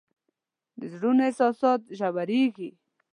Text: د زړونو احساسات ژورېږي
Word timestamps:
د 0.79 0.81
زړونو 0.93 1.21
احساسات 1.27 1.81
ژورېږي 1.97 2.69